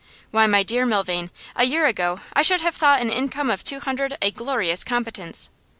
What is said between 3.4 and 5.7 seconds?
of two hundred a glorious competence.